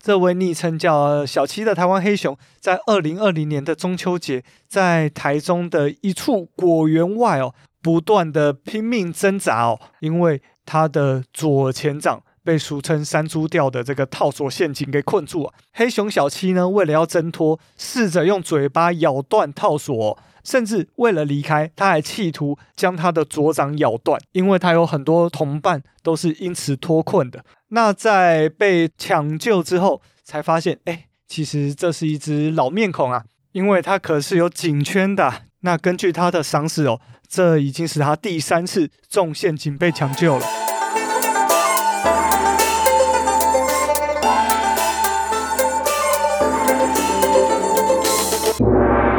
[0.00, 15.54] 这位昵称叫小七的台湾黑熊，在二零二零年的中秋节，在台中的一处果园外哦，不断的拼命挣扎哦，因为他的左前掌被俗称“山猪吊”的这个套索陷阱给困住啊。
[15.72, 20.18] 黑熊小七呢，为了要挣脱，试着用嘴巴咬断套索。
[20.44, 27.44] 甚至为了离开，他还企图将他的左掌咬断，因为他有很多同伴都是因此脱困的。
[27.68, 35.42] 那在被抢救之后，才发现，哎，其实这是一只老面孔啊，因为他可是有颈圈的。
[35.60, 40.67] 那根据他的伤势哦，这已经是他第三次中陷阱被抢救了。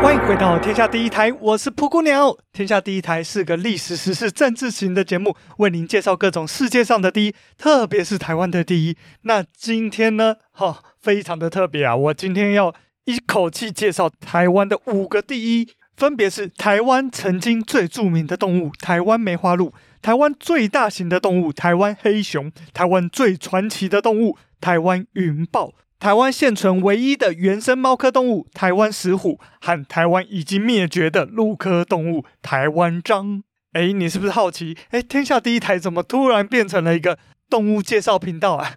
[0.01, 2.35] 欢迎回到天下第一台，我是噗咕鸟。
[2.53, 8.95] 天下第一台是个历史、时事、政治型的节目，为您介绍各种世界上的第一，特别是台湾的第一。
[9.23, 11.95] 那今天呢，哈、非常的特别啊！
[11.95, 25.73] 我今天要一口气介绍台湾的五个第一，分别是台湾曾经最著名的动物——台湾梅花鹿；台湾最大型的动物——台湾黑熊；台湾最传奇的动物——台湾云豹。
[25.99, 33.41] 台湾现存唯一的原生猫科动物台湾石虎，和台湾已经灭绝的鹿科动物台湾獐。
[33.73, 34.77] 哎，你是不是好奇？
[34.91, 37.19] 哎，天下第一台怎么突然变成了一个
[37.49, 38.75] 动物介绍频道啊？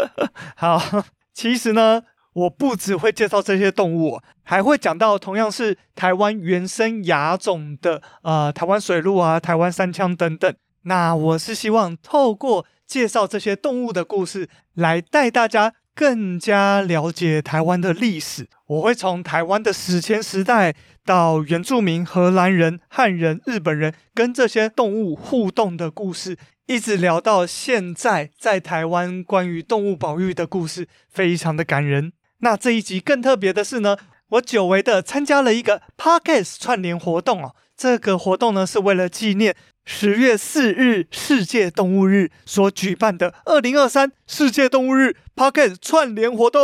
[0.56, 10.54] 好，其实呢，我不只会介绍这些动物，还会讲到同样是台湾原生亚种的，呃，台湾水鹿啊，台湾山羌等等。
[10.84, 15.74] 那我是希望透过介绍这些动物的故事，来带大家。
[15.94, 32.12] 更加了解台湾的历史，我会从台湾的史前时代到原住民、荷兰人、汉人、日本人跟这些动物互动的故事，一直聊到现在在台湾关于动物保育的故事，非常的感人。
[32.38, 33.96] 那这一集更特别的是呢，
[34.30, 39.54] 我久违的参加了一个 Podcast 串联活动哦，这个活动呢是为了纪念。
[39.84, 46.60] 十月四日世界动物日所举办的二零二三世界动物日 Podcast 串联活动，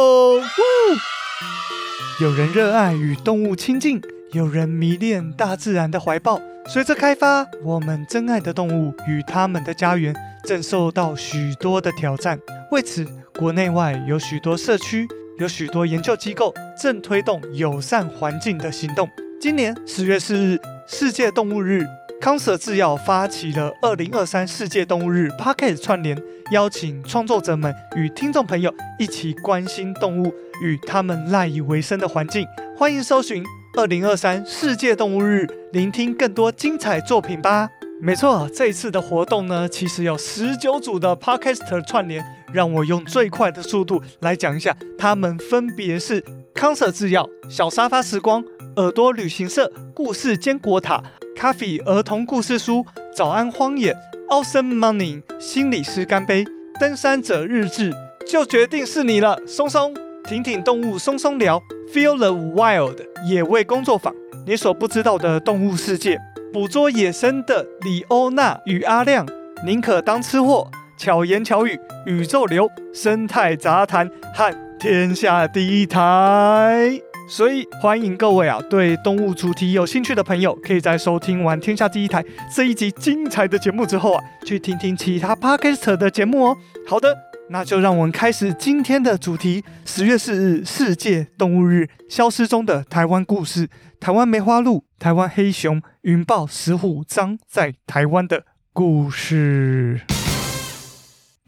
[2.20, 4.00] 有人热爱与动物亲近，
[4.32, 6.40] 有人迷恋大自然的怀抱。
[6.68, 10.14] 随着开发，我们珍爱的动物与他们的家园
[10.44, 12.38] 正受到许多的挑战。
[12.70, 13.04] 为此，
[13.36, 15.08] 国内外有许多社区，
[15.38, 19.08] 有许多研究机构正推动友善环境的行动。
[19.40, 21.84] 今年十月四日世界动物日。
[22.20, 26.20] 康蛇制药发起了二零二三世界动物日 Podcast 串联，
[26.50, 32.44] 邀请创作者们与听众朋友一起关心动物与他们赖以为生的环境。
[32.76, 33.44] 欢迎搜寻
[33.76, 37.68] 二零二三世界动物日，聆听更多精彩作品吧。
[38.00, 48.44] 没错，这次的活动呢，其实有十九组的 Podcaster 串联，让我用最快的速度来讲一下，他们分别是康蛇制药、小沙发时光、
[48.78, 51.02] 耳朵旅行社、故事坚果塔。
[51.34, 53.92] 咖啡儿童故事书，早安荒野
[54.28, 56.44] ，Awesome Money，心理师干杯，
[56.78, 57.92] 登山者日志，
[58.24, 59.92] 就决定是你了，松松，
[60.24, 61.60] 挺挺动物松松聊
[61.92, 64.14] ，Feel the Wild，野味工作坊，
[64.46, 66.16] 你所不知道的动物世界，
[66.52, 69.26] 捕捉野生的李欧娜与阿亮，
[69.66, 77.07] 宁可当吃货，巧言巧语，宇宙流，生态杂谈和天下第一台。
[77.30, 86.56] 所以欢迎各位啊，对动物主题有兴趣的朋友，可以在收听完《天下第一台》这一集精彩的节目之后啊，去听听其他 Podcast 的节目哦。
[86.86, 87.14] 好的，
[87.50, 93.68] 那就让我们开始今天的主题：十月四日世界动物日，消失中的台湾故事，
[94.00, 100.00] 台湾梅花鹿、台湾黑熊、云豹、石虎、章在台湾的故事。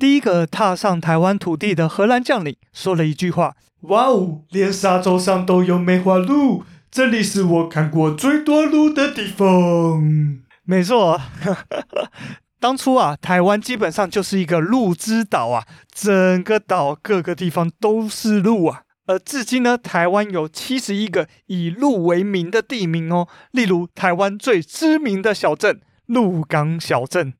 [0.01, 3.55] 第一个踏上台湾土地的荷兰将领说了一句话。
[3.83, 4.41] 哇哦！
[4.49, 10.03] 连沙洲上都有梅花鹿，这里是我看过最多鹿的地方。
[10.65, 11.21] 没错，
[12.59, 18.85] 当初啊，台湾基本上就是一个鹿之岛啊，整个岛各个地方都是鹿啊。
[19.07, 27.35] 而至今呢，台湾有七十一个以鹿为名的地名哦，例如台湾最知名的小镇鹿港小镇。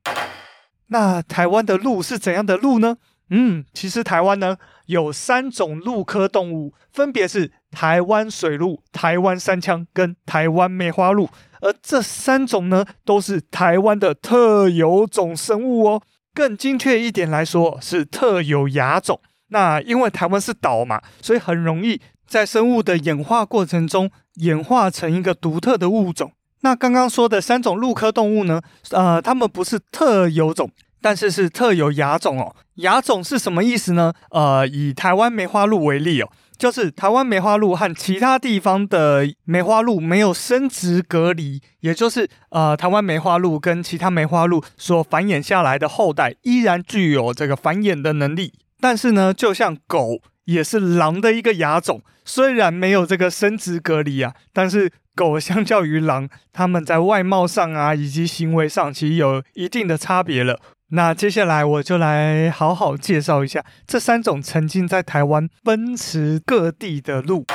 [0.91, 2.97] 那台湾的鹿是怎样的鹿呢？
[3.29, 4.57] 嗯，其实台湾呢
[4.87, 11.29] 有三种鹿科动物，分别是台湾水鹿、台湾山羌跟台湾梅花鹿，
[11.61, 16.01] 而这三种呢都是台湾的特有种生物哦。
[16.33, 19.21] 更精确一点来说，是特有亚种。
[19.47, 26.33] 那因为台湾是岛嘛，所以很容易在生物的演化过程中演化成一个独特的物种。
[26.61, 28.61] 那刚刚说的三种鹿科动物呢，
[28.91, 30.71] 呃，它们不是特有种。
[31.03, 32.55] 但是是特有亚种哦。
[32.75, 34.13] 亚种是什么意思呢？
[34.29, 36.29] 呃，以台湾梅花鹿为例哦，
[36.59, 48.53] 就是台湾梅花鹿和其他地方的梅花鹿没有生殖隔离，也就是呃，台湾梅花鹿跟其他梅花鹿所繁衍下来的后代依然具有这个繁衍的能力。
[48.79, 60.59] 但是呢，就像狗也是狼的一个亚种，虽然没有这个生殖隔离啊，但是狗相较于狼，它们在外貌上啊以及行为上其实有一定的差别了。
[60.93, 67.45] 那接下来我就来好好介绍一下这三种曾经在台湾奔驰各地的鹿。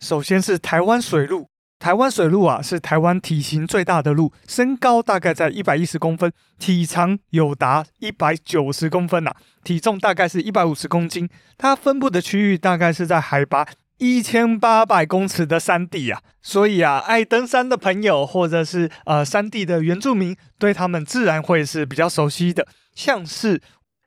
[0.00, 1.48] 首先是台湾水鹿，
[1.84, 9.30] 台湾水鹿啊是台湾体型最大的鹿，身高大概在一百一十公分，体长有达一百九十公分呐、
[9.62, 11.28] 体重大概是一百五十公斤。
[11.58, 13.66] 它分布的区域大概是在海拔
[13.98, 22.66] 一千八百公尺的山地啊，所以啊，爱登山的朋友或者是呃山地的原住民，对他们自然会是比较熟悉的。
[22.94, 23.60] 像是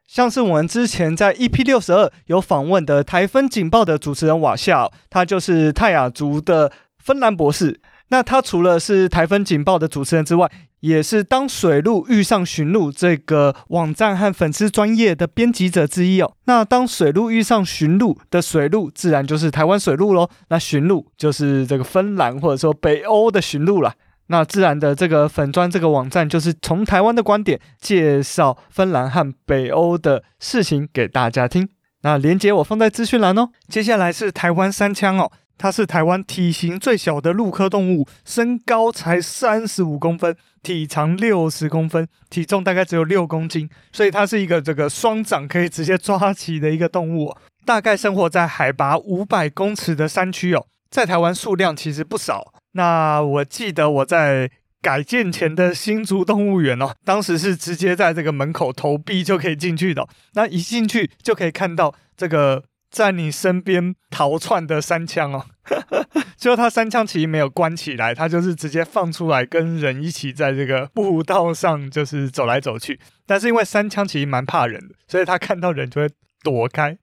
[0.08, 6.72] 像是我们之前在 EP 六十二有访问的台风警报的主持人瓦夏，他就是泰雅族的
[7.08, 7.80] 芬兰博士。
[8.10, 10.52] 那他除了是台风警报的主持人之外，
[10.82, 16.34] 也是当水路遇上驯鹿这个网站和粉丝专业的编辑者之一哦。
[16.46, 20.30] 那当水路遇上驯鹿的水路，自然就是台湾水路喽。
[20.50, 23.94] 那驯鹿就是这个芬兰或者说北欧的驯鹿啦。
[24.28, 31.70] 那自然的这个粉专这个网站，就是从台湾的观点介绍芬兰和北欧的事情给大家听。
[32.02, 33.50] 那连接我放在资讯栏哦。
[33.70, 35.32] 接下来是台湾三枪哦。
[35.58, 47.36] 它是台湾体型最小的鹿科动物，身高才三十五公分，体长六十公分，体重大概只有六公斤，所以它是一个这个双掌可以直接抓起的一个动物。
[47.66, 52.54] 大概生活在海拔五百公尺的山区哦，在台湾数量其实不少。
[52.74, 54.52] 那我记得我在
[54.82, 62.64] 改建前的新竹动物园哦，当时是直接在这个门口投币就可以进去的，那一进去就可以看到这个。
[62.90, 65.46] 在你身边逃窜的三枪哦，
[66.38, 73.00] 就他三枪其实没有关起来，他就是直接放出来跟人一起在这个步道上就是走来走去。
[73.26, 76.10] 但是因为三枪其实蛮怕人的，所以他看到人就会
[76.44, 76.98] 躲开。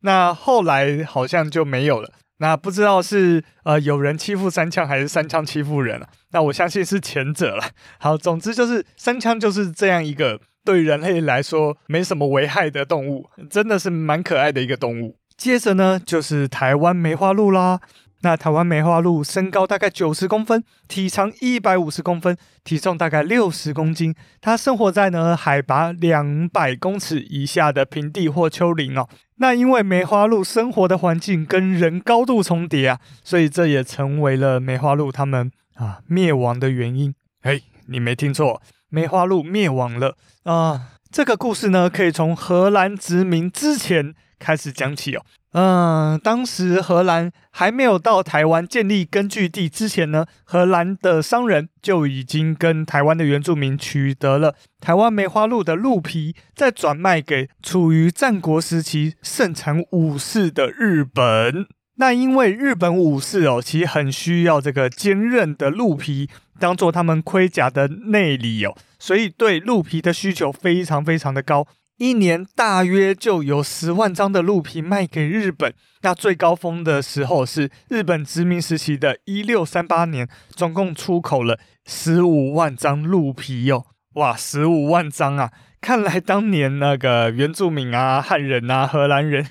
[0.00, 2.10] 那后来好像就没有了。
[2.38, 6.08] 那不知道是呃有人欺负三枪，还是三枪欺负人了？
[6.32, 7.64] 那我相信是前者了。
[7.98, 15.16] 好，总之就是三枪就是这样一个对人类来说没什么危害的动物，真的是蛮可爱的一个动物。
[15.36, 17.80] 接着呢，就是台湾梅花鹿啦。
[18.22, 24.14] 那台湾梅花鹿身高大概九十公分，体长一百五十公分，体重大概六十公斤。
[24.40, 29.06] 它生活在呢海拔两百公尺以下的平地或丘陵哦。
[29.36, 37.14] 那因为梅花鹿生活的环境跟人高度重叠啊，所以这也成为了梅花鹿它们啊灭亡的原因。
[37.42, 40.92] 嘿，你没听错，梅花鹿灭亡了啊。
[41.12, 44.14] 这个故事呢，可以从荷兰殖民之前。
[44.38, 45.22] 开始讲起哦，
[45.52, 61.66] 嗯，当时荷兰还没有到台湾建立根据地之前呢，荷兰的商人就已经跟台湾的原住民取得了台湾梅花鹿的鹿皮，再转卖给处于战国时期盛产武士的日本。
[61.98, 66.28] 那因为日本武士哦，其实很需要这个坚韧的鹿皮
[66.60, 71.66] 当做他们盔甲的内里哦，所以对鹿皮的需求非常非常的高。
[71.98, 75.72] 一年大约就有十万张的鹿皮卖给日本，
[76.02, 83.84] 那最高峰的时候是日本殖民时期的一六三八年，总共出口了十五万张鹿皮哟、哦！
[84.14, 85.50] 哇，十五万张啊！
[85.80, 89.46] 看来当年那个原住民啊、汉人啊、荷兰人，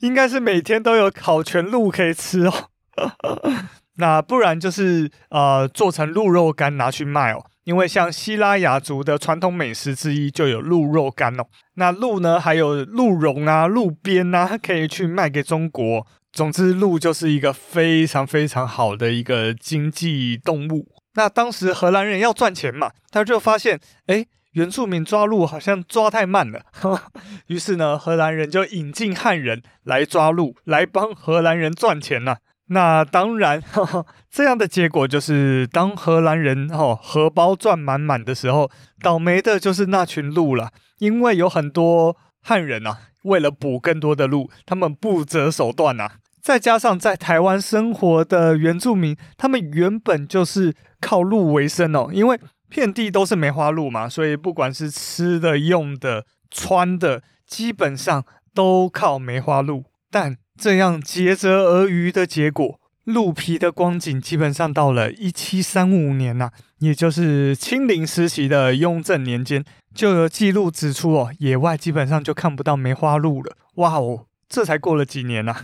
[0.00, 2.70] 应该是每天都有烤全鹿可以吃哦。
[3.96, 7.44] 那不然就是呃做成鹿肉干拿去卖哦。
[7.66, 11.44] 因为像西拉雅族的传统美食之一就有鹿肉干哦，
[11.74, 16.06] 那鹿呢，还有鹿茸啊、鹿鞭啊，可以去卖给中国。
[16.32, 20.86] 总之，鹿就是一个非常非常好的一个经济动物。
[21.14, 26.66] 那当时荷兰人要赚钱嘛，他就发现，哎，原住民抓鹿好像抓太慢了，
[27.48, 32.36] 于是呢，荷兰人就引进汉人来抓鹿，来帮荷兰人赚钱呐。
[32.68, 38.70] 那当然，呵呵，这样的结果就是，当荷兰人哦荷包赚满满的时候，
[39.00, 40.70] 倒霉的就是那群鹿了。
[40.98, 46.12] 因为有很多汉人、啊，为了捕更多的鹿，他们不择手段呐、啊。
[46.42, 59.84] 再加上在台湾生活的原住民，他们原本就是靠鹿为生哦，因为遍地都是梅花鹿嘛，所以不管是吃的、用的、穿的，基本上都靠梅花鹿。
[60.10, 73.56] 但这样竭泽而渔的结果，鹿皮的光景基本上到了一七三五年呐、也就是清零时期的雍正年间，就有记录指出哦，野外基本上就看不到梅花鹿了。
[73.76, 75.54] 哇哦，这才过了几年呐、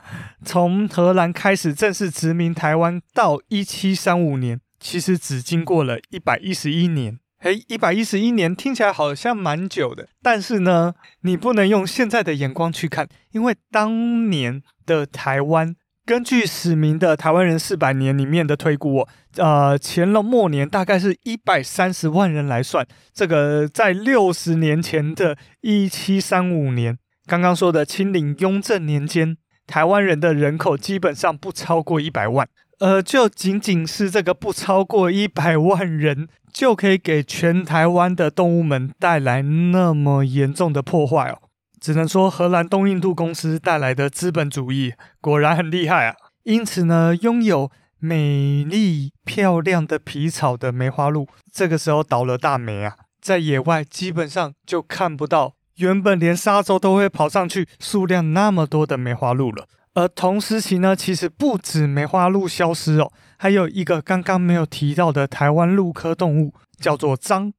[0.44, 7.18] 从荷兰开始正式殖民台湾到一七三五年，其实只经过了一百一十一年。
[7.40, 32.48] 嘿，一百一十一年听起来好像蛮久的，但是呢，你不能用现在的眼光去看，因为当年的台湾，根据史明的《台湾人四百年》里面的推估，哦，呃，乾隆末年大概是一百三十万人来算，这个在六十年前的一七三五年，刚刚说的清领雍正年间，台湾人的人口基本上不超过一百万。
[32.78, 41.38] 呃，就仅仅是这个不超过一百万人，就可以给全台湾的动物们带来那么严重的破坏哦。
[41.80, 46.14] 只能说荷兰东印度公司带来的资本主义果然很厉害啊。
[46.44, 59.66] 因此呢，拥有美丽漂亮的皮草的梅花鹿，这个时候倒了大霉啊，在野外基本上就看不到原本连沙洲都会跑上去数量那么多的梅花鹿了。
[59.98, 67.52] 而同时期呢，其实不止梅花鹿消失哦，还有一个刚刚没有提到的台湾鹿科动物，叫做獐。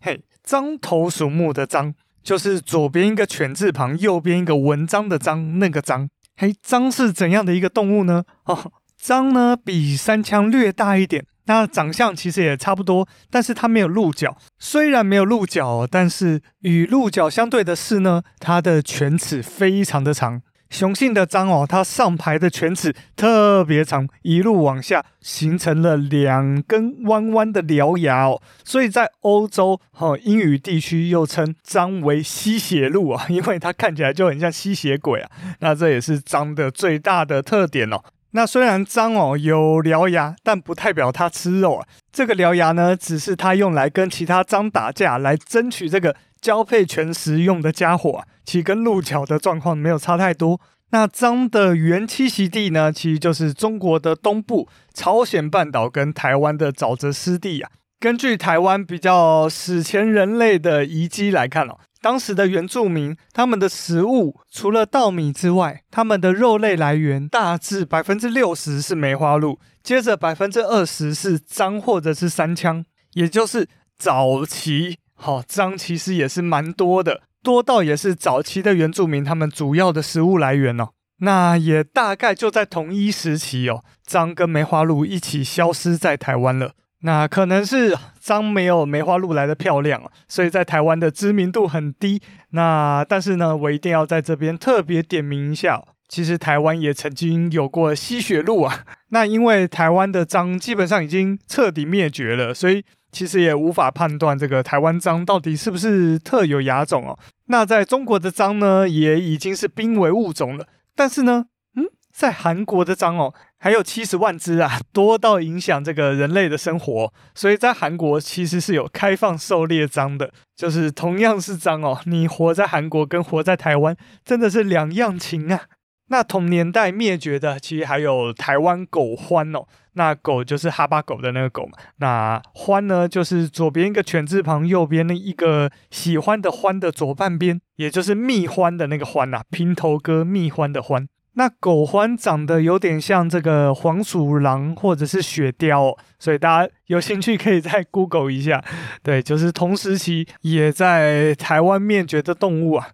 [0.00, 1.92] 嘿，獐头鼠目的獐，
[2.22, 6.06] 就是左边一个犬字旁，右边一个文章的章，那个獐。
[6.36, 8.22] 嘿，獐是怎样的一个动物呢？
[8.44, 8.70] 哦，
[9.02, 14.36] 獐呢比山羌略大一点，那长相其实也差不多，但是它没有鹿角。
[14.60, 20.42] 虽然没有鹿角，但是与鹿角相对的是呢，它的犬齿非常的长。
[20.70, 35.30] 雄性的章哦，它上排的犬齿特别长，一路往下形成了两根弯弯的獠牙哦，所以在欧洲哦英语地区又称章为吸血鹿啊， 因为它看起来就很像吸血鬼啊。
[35.58, 38.00] 那这也是章的最大的特点哦。
[38.32, 41.86] 那虽然獐哦有獠牙，但不代表它吃肉啊。
[42.12, 46.16] 这个獠牙呢，只是它用来跟其他獐打架，来争取这个。
[46.40, 50.58] 交配权食用的家伙啊，其实跟鹿角的状况没有差太多。
[50.88, 57.70] 那獐的原栖息地呢，其实就是中国的东部、朝鲜半岛跟台湾的沼泽湿地啊。
[57.98, 74.98] 根据台湾比较史前人类的遗迹来看哦，当时的原住民他们的食物除了稻米之外，他们的肉类来源大致百分之六十是梅花鹿，接着百分之二十是獐或者是山羌，也就是早期。
[75.14, 80.88] 好，獐其实也是蛮多的，多到也是早期的原住民他们主要的食物来源哦。
[81.18, 86.72] 那也大概就在同一时期哦，獐跟梅花鹿一起消失在台湾了。
[87.02, 92.20] 那可能是獐没有梅花鹿来得漂亮哦，所以在台湾的知名度很低。
[92.50, 98.84] 那但是呢，我一定要在这边特别点名一下，其实台湾也曾经有过吸血鹿啊。
[99.10, 102.84] 那因为台湾的章基本上已经彻底灭绝了，所以。
[103.12, 107.18] 其实也无法判断这个台湾章到底是不是特有亚种哦。
[107.46, 110.64] 那在中国的章呢，也已经是濒危物种了。
[110.94, 117.12] 但是呢，嗯，在韩国的章哦，还有七十万只啊，多到影响这个人类的生活。
[117.34, 125.60] 所以在韩国其实是有开放狩猎章的，就是同样是章哦，你活在韩国跟活在台湾真的是两样情啊。
[126.08, 129.68] 那同年代灭绝的，其实还有台湾狗獾哦。
[129.92, 131.72] 那狗就是哈巴狗的那个狗嘛。
[131.98, 141.06] 那獾呢，就是左边一个犬字旁，右边那一个喜欢的欢的左半边，也就是蜜獾的那个獾呐，平头哥蜜獾的獾。
[141.34, 148.62] 那狗獾长得有点像这个黄鼠狼或者是雪貂哦，所以大家有兴趣可以再 Google 一下。
[149.02, 152.88] 对，就是同时期也在台湾灭绝的动物啊。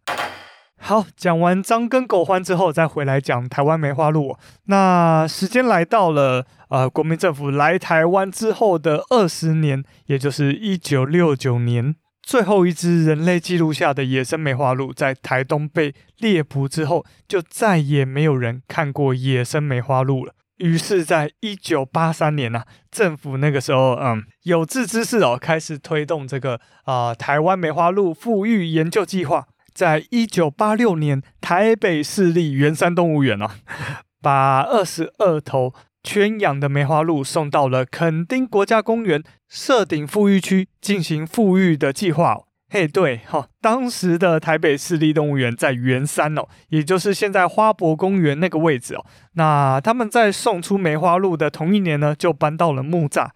[0.79, 4.37] 好，讲完张跟狗獾之后，再回来讲台湾梅花鹿。
[4.67, 20.35] 那时间来到了呃，国民政府来台湾之后的二十年，也就是一九六九年，最后一只人类记录下的野生梅花鹿在台东被猎捕之后，就再也没有人看过野生梅花鹿了。
[20.57, 29.47] 于是，在一九八三年呐、啊，政府那个时候，嗯，有志之士哦，开始推动这个啊、台湾梅花鹿复育研究计划。
[29.73, 33.49] 在一九八六年，台北市立圆山动物园哦，
[34.21, 35.73] 把二十二头
[36.07, 42.43] 圈养的梅花鹿送到了垦丁国家公园设顶复育区进行复育的计划。
[42.69, 49.05] 嘿，对哈、哦，当时的台北市立动物园在圆山哦，也就是现在花博公园那个位置哦。
[49.33, 53.31] 那他们在送出梅花鹿的同一年呢，就搬到了木栅。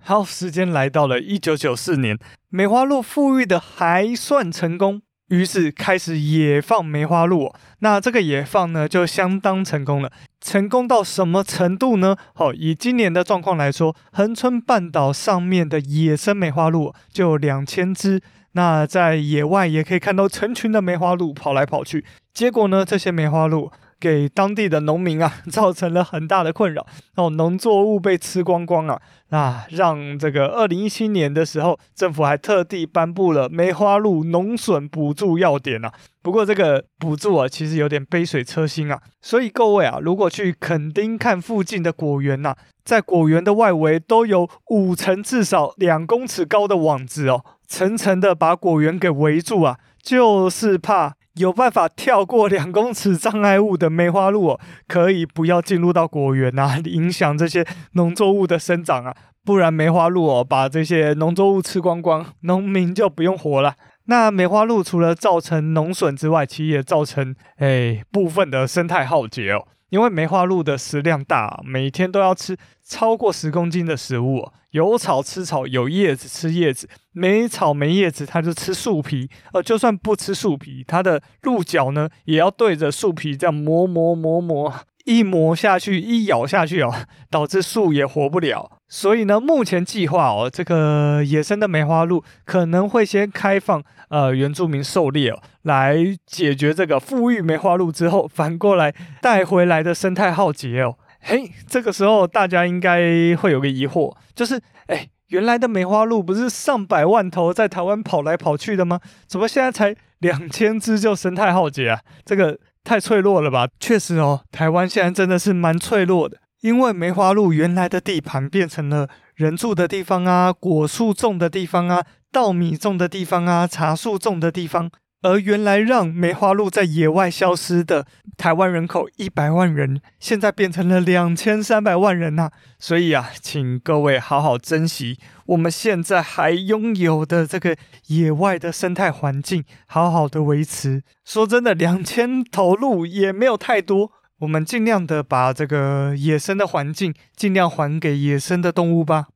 [0.00, 5.02] 好，时间来到了一九九四年，梅花鹿复育的还算成功。
[5.28, 10.10] 于是开始野放梅花鹿，那这个野放呢，就相当成功了。
[10.40, 12.16] 成功到什么程度呢？
[12.34, 18.22] 好，以今年的状况来说，恒春半岛上面的野生梅花鹿就两千只。
[18.52, 22.04] 那在野外也可以看到成群的梅花鹿跑来跑去。
[22.32, 23.70] 结果呢，这些梅花鹿。
[23.98, 26.86] 给当地的农民啊，造成了很大的困扰
[27.16, 29.00] 哦，农作物被吃光光啊，
[29.30, 35.92] 啊，让这个二零一七年的时候，政府还特地颁布了梅花鹿农损补助要点啊。
[36.22, 39.00] 不过这个补助啊，其实有点杯水车薪啊。
[39.22, 51.14] 所以各位啊，如果去垦丁看附近的果园呐，在果园的外围都有五层至少两公尺高的网子哦，层层的把果园给围住啊，就是怕。
[51.36, 59.14] 有办法跳过两公尺障碍物的梅花鹿哦，可以不要进入到果园啊， 影响这些农作物的生长啊，
[59.44, 63.74] 不然梅花鹿哦把这些农作物吃光光，农民就不用活了。
[64.08, 69.66] 那梅花鹿除了造成农损之外，其实也造成诶部分的生态浩劫哦。
[69.96, 79.30] 因为梅花鹿的食量大，每天都要吃超过十公斤的食物，有草吃草，有叶子吃叶子，没草没叶子，它就吃树皮。
[79.54, 84.74] 呃，就算不吃树皮，它的鹿角呢，也要对着树皮这样磨磨磨磨，
[85.06, 86.94] 一磨下去，一咬下去哦，
[87.30, 88.75] 导致树也活不了。
[88.88, 100.96] 所以呢，目前计划哦，这个野生的梅花鹿可能会先开放呃原住民狩猎哦，来解决这个富裕梅花鹿之后反过来带回来的生态浩劫哦。
[101.20, 109.00] 嘿，这个时候大家应该会有个疑惑，就是哎，原来的梅花鹿不是上百万头在台湾跑来跑去的吗？
[109.26, 112.00] 怎么现在才两千只就生态浩劫啊？
[112.24, 113.66] 这个太脆弱了吧？
[113.80, 116.38] 确实哦，台湾现在真的是蛮脆弱的。
[116.60, 124.90] 因为梅花鹿原来的地盘变成了人住的地方啊，果树种的地方啊，稻米种的地方啊，茶树种的地方，
[125.22, 141.02] 而原来让梅花鹿在野外消失的台湾人口一百万人，现在变成了两千三百万人呐、所以啊，请各位好好珍惜我们现在还拥有的这个野外的生态环境，好好的维持。
[141.24, 144.10] 说真的，两千头鹿也没有太多。
[144.40, 149.28] 我们尽量的把这个野生的环境尽量还给野生的动物吧。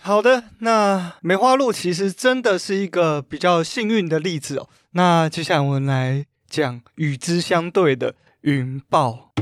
[0.00, 4.68] 好的，那梅花鹿其实真的是一个比较幸运的例子哦。
[4.92, 9.32] 那接下来我们来讲与之相对的云豹。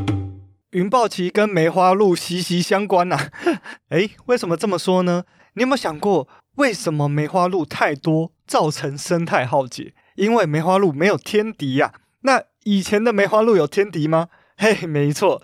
[0.72, 3.30] 云豹其实跟梅花鹿息息相关呐、啊。
[3.90, 5.22] 诶，为什么这么说呢？
[5.54, 9.94] 你有没有想过，为什么梅花鹿太多造成生态浩劫？
[10.16, 14.28] 因为梅花鹿没有天敌呀、那以前的梅花鹿有天敌吗？
[14.61, 15.40] 嘿，没错，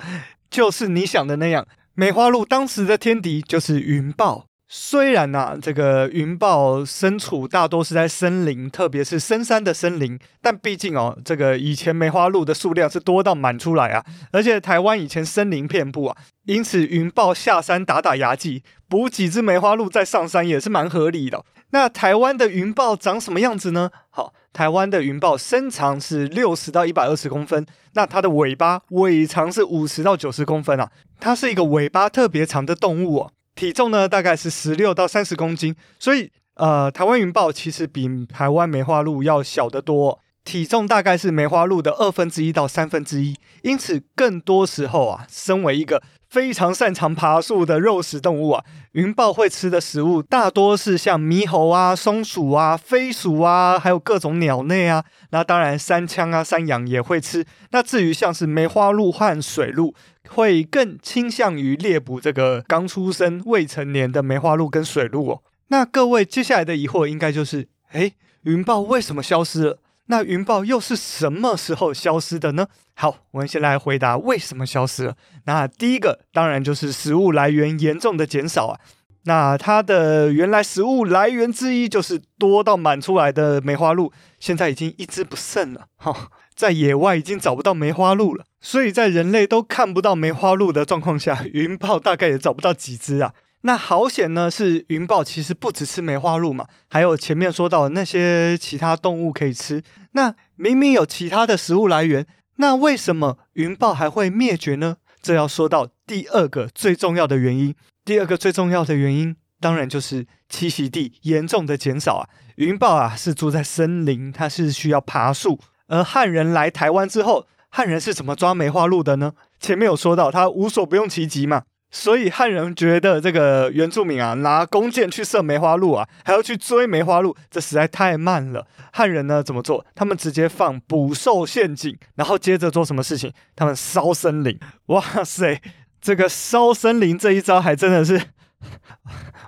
[0.50, 1.64] 就是你想的那样。
[1.94, 4.46] 梅花鹿当时的天敌就是云豹。
[4.66, 14.04] 虽然呐、啊，这个云豹身处大多是在森林，特别是深山的森林，但毕竟哦，这个以前梅花鹿的数量是多到满出来啊。
[14.32, 21.44] 而且台湾以前森林遍布啊，因此云豹下山打打牙祭，补几只梅花鹿再上山也是蛮合理的。
[21.74, 23.90] 那台湾的云豹长什么样子呢？
[24.08, 24.32] 好。
[24.52, 33.32] 台湾的云豹身长是六十到一百二十公分，那它的尾巴尾长是五十到九十公分啊，它是一个尾巴特别长的动物哦。
[33.56, 46.00] 体重呢大概是十六到三十公斤，所以呃，台湾云豹其实比台湾梅花鹿要小得多，体重大概是梅花鹿的二分之一到三分之一，因此更多时候啊，身为一个。
[46.34, 55.04] 非常擅长爬树的肉食动物啊，云豹会吃的食物大多是像猕猴啊、松鼠啊、飞鼠啊，还有各种鸟类啊。
[55.30, 57.46] 那当然，山羌啊、山羊也会吃。
[57.70, 59.94] 那至于像是梅花鹿和水鹿，
[60.28, 65.42] 会更倾向于猎捕这个刚出生未成年的梅花鹿跟水鹿哦。
[65.68, 69.78] 那各位接下来的疑惑应该就是：诶，云豹为什么消失了？
[70.06, 72.66] 那云豹又是什么时候消失的呢？
[72.94, 75.16] 好，我们先来回答为什么消失了。
[75.46, 78.78] 那第一个当然就是食物来源严重的减少啊。
[79.26, 85.86] 那它的原来食物来源之一就是多到满出来的梅花鹿，现在已经一只不剩了。
[85.96, 93.32] 哈，在野外已经找不到梅花鹿了，所以在人类都看不到梅花鹿的状况下，云豹大概也找不到几只啊。
[93.66, 99.82] 那好险呢，是云豹其实不只吃梅花鹿嘛，还有前面说到那些其他动物可以吃。
[100.12, 104.98] 那明明有其他的食物来源，那为什么云豹还会灭绝呢？
[105.22, 107.74] 这要说到第二个最重要的原因。
[108.04, 112.28] 第二个最重要的原因，当然就是栖息地严重的减少啊。
[112.56, 115.58] 云豹啊是住在森林，它是需要爬树。
[115.86, 119.32] 而汉人来台湾之后，汉人是怎么抓梅花鹿的呢？
[119.58, 121.62] 前面有说到，他无所不用其极嘛。
[121.94, 128.66] 所以汉人觉得这个原住民啊，拿弓箭去射梅花鹿啊，还要去追梅花鹿，这实在太慢了。
[128.92, 129.86] 汉人呢怎么做？
[129.94, 133.32] 他们直接放捕兽陷阱，然后接着做什么事情？
[133.54, 134.58] 他们烧森林。
[134.86, 135.62] 哇塞，
[136.00, 138.20] 这个烧森林这一招还真的是，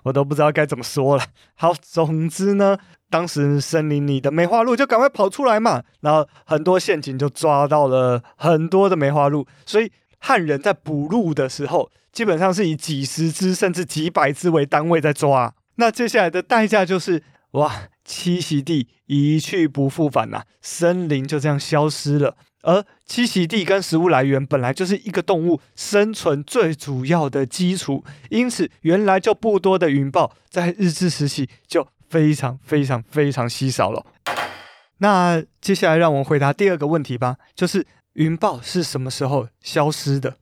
[0.04, 1.24] 我都不知道该怎么说了。
[1.56, 2.78] 好，总之呢，
[3.10, 9.90] 当时森林里的梅花鹿就赶快跑出来嘛，然后很多陷阱就抓到了很多的梅花鹿，所以。
[10.26, 15.54] 汉人在捕鹿的时候，基本上是以几十只甚至几百只为单位在抓。
[15.76, 22.36] 那接下来的代价就是，哇，栖息地一去不复返呐，森林就这样消失了。
[22.62, 34.04] 而栖息地跟食物来源本来就是一个动物生存最主要的基础，因此原来就不多的云豹，在日治时期就非常非常非常稀少了。
[34.98, 37.86] 那接下来让我们回答第二个问题吧，就是。
[38.16, 40.36] 云豹是什么时候消失的？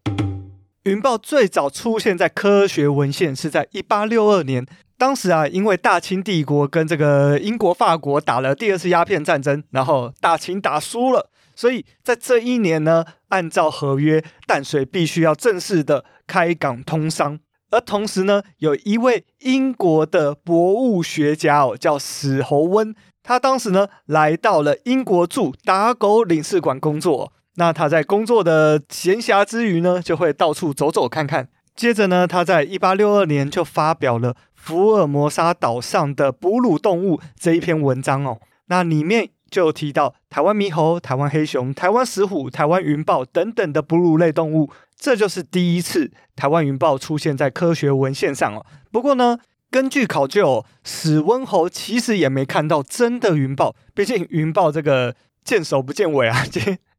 [0.84, 4.64] 云豹最早出现在科学文献是在一八六二年，
[4.96, 17.40] 当时啊，因为大清帝国跟这个英国、法国打了第二次鸦片战争，然后大清打输了，所以在这一年呢，按照合约，淡水必须要正式的开港通商，
[17.72, 27.32] 而同时呢，有一位英国的博物学家哦，叫史侯温，他当时呢来到了英国驻打狗领事馆工作。
[27.56, 31.48] 那他在工作的闲暇之余呢，就会到处走走看看。
[31.76, 38.40] 接着呢，他在一八六二年就发表了《福尔摩沙岛上的哺乳动物》这一篇文章哦。
[38.66, 48.64] 那里面就提到台湾猕猴、台湾黑熊、台湾石虎、台湾云豹等等的哺乳类动物，这就是第一次台湾云豹出现在科学文献上哦。
[48.90, 49.38] 不过呢，
[49.70, 55.14] 根据考究哦，史温侯其实也没看到真的云豹，毕竟云豹这个
[55.44, 56.44] 见首不见尾啊。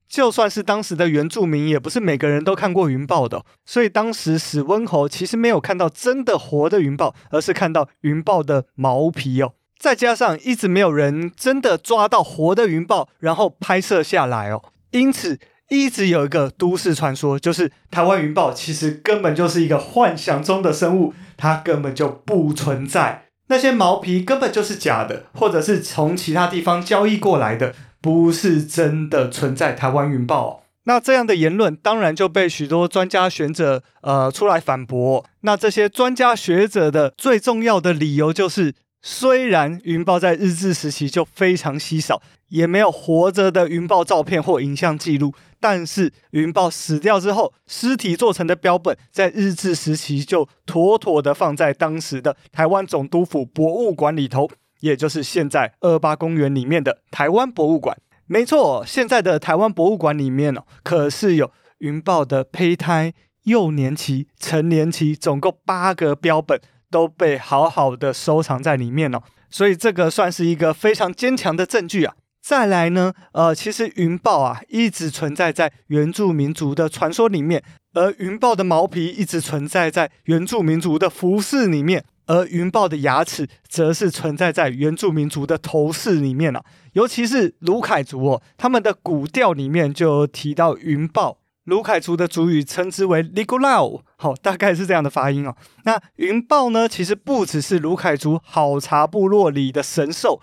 [0.07, 9.53] 就算是当时的原住民，也不是每个人都看过云豹的，所以当时史温侯其实没有看到真的活的云豹，而是看到云豹的毛皮哦。
[9.77, 15.37] 再加上一直没有人真的抓到活的云豹，然后拍摄下来哦，因此
[15.69, 27.75] 一直有一个都市传说，就是台湾云豹其实根本就是一个幻想中的生物，它根本就不存在，那些毛皮根本就是假的，或者是从其他地方交易过来的。
[28.05, 35.25] 不是真的存在台湾云豹，那这样的言论当然就被许多专家学者呃出来反驳。
[35.41, 54.47] 那这些专家学者的最重要的理由就是，虽然云豹在日治时期就非常稀少，也没有活着的云豹照片或影像记录，但是云豹死掉之后，尸体做成的标本在日治时期就妥妥的放在当时的台湾总督府博物馆里头。
[54.79, 66.59] 也就是现在二八公园里面的台湾博物馆，没错，现在的台湾博物馆里面哦，可是有云豹的胚胎、幼年期、成年期，总共八个标本
[66.89, 72.15] 都被好好的收藏在里面哦，所以这个算是一个非常坚强的证据啊。
[72.41, 82.05] 再来呢，呃，其实云豹啊一直存在在原住民族的传说里面，而云豹的毛皮一直存在在原住民族的服饰里面。
[82.27, 91.39] 而云豹的牙齿则是存在在原住民族的头饰里面啊，尤其是卢凯族哦，他们的古调里面就提到云豹。
[91.65, 95.55] 卢凯族的族语称之为 Ligulao，好，大概是这样的发音哦。
[95.83, 100.39] 那云豹呢，其实不只是卢凯族好茶部落里的神兽，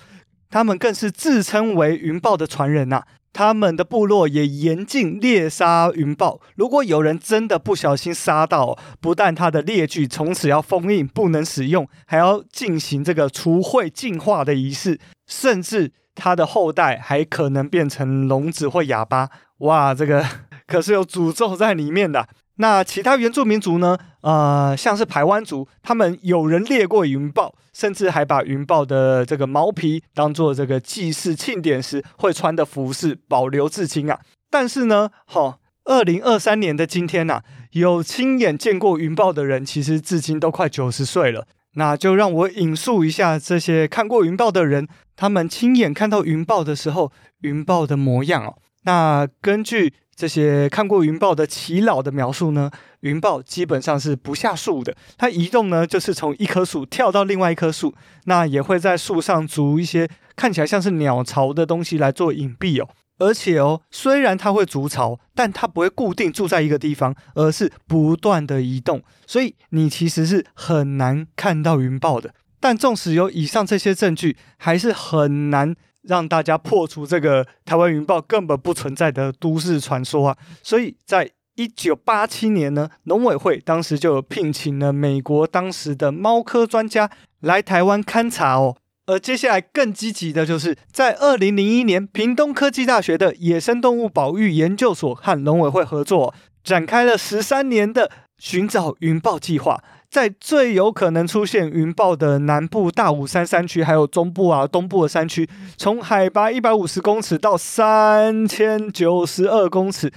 [0.50, 6.40] 他们更是自称为云豹的传人呐、他们的部落也严禁猎杀云豹。
[6.56, 19.30] 如果有人真的不小心杀到，不但他的猎具从此要封印，不能使用，还要进行这个除秽净化的仪式，甚至他的后代还可能变成聋子或哑巴。
[19.58, 20.24] 哇，这个
[20.66, 22.28] 可是有诅咒在里面的。
[22.56, 23.96] 那其他原住民族呢？
[24.20, 34.20] 呃，像是排湾族，他们有人猎过云豹，甚至还把云豹的这个毛皮当做这个祭祀庆典时会穿的服饰保留至今啊。
[34.50, 41.46] 但是呢，好、二零二三年的今天呐、啊，有亲眼见过云豹的人，其实至今都快九十岁了。
[41.74, 44.86] 那就让我引述一下这些看过云豹的人，
[45.16, 47.10] 他们亲眼看到云豹的时候，
[47.40, 48.58] 云豹的模样哦。
[48.84, 57.92] 那根据这些看过云豹的耆老的描述呢，云豹基本上是不下树的，它移动呢就是从一棵树跳到另外一棵树，
[58.26, 62.88] 那也会在树上筑一些看起来像是鸟巢的东西来做隐蔽哦。
[63.18, 72.32] 而且哦，虽然它会筑巢，但它不会固定住在一个地方，而是不断的移动，所以你其实是很难看到云豹的。
[72.60, 75.74] 但纵使有以上这些证据，还是很难。
[76.02, 80.36] 让大家破除这个台湾云豹根本不存在的都市传说啊！
[80.62, 87.10] 所以在一九八七年呢，农委会当时就聘请了美国当时的猫科专家
[87.40, 88.76] 来台湾勘察哦。
[89.06, 99.82] 而接下来更积极的就是，在二零零一年，屏东科技大学的野生动物保育研究所和农委会合作，展开了十三年的寻找云豹计划。
[100.12, 105.48] 在最有可能出现云豹的南部大武山山区，还有中部啊、东部的山区，
[105.78, 110.12] 从海拔一百五十公尺到三千九十二公尺，